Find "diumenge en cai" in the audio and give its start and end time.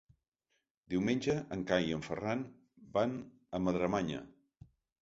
0.93-1.87